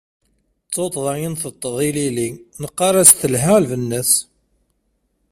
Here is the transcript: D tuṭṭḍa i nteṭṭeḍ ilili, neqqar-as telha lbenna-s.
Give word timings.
D 0.67 0.69
tuṭṭḍa 0.73 1.13
i 1.17 1.27
nteṭṭeḍ 1.33 1.75
ilili, 1.89 2.29
neqqar-as 2.61 3.11
telha 3.19 3.53
lbenna-s. 3.63 4.11